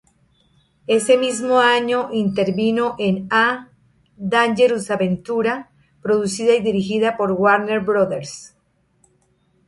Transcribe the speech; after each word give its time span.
Ese 0.87 1.15
mismo 1.15 1.59
año 1.59 2.09
intervino 2.11 2.95
en 2.97 3.27
"A 3.29 3.69
Dangerous 4.17 4.89
Adventure", 4.89 5.67
producida 6.01 6.55
y 6.55 6.63
dirigida 6.63 7.17
por 7.17 7.33
Warner 7.33 7.81
Brothers. 7.81 8.55